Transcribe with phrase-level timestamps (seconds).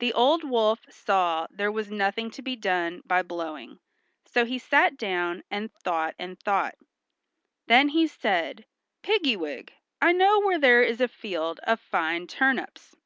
[0.00, 3.78] The old wolf saw there was nothing to be done by blowing,
[4.26, 6.74] so he sat down and thought and thought.
[7.68, 8.66] Then he said,
[9.00, 9.72] "Piggy wig,
[10.02, 12.96] I know where there is a field of fine turnips."